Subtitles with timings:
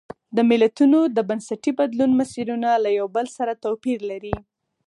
[0.35, 4.35] د ملتونو د بنسټي بدلون مسیرونه له یو بل سره توپیر لري.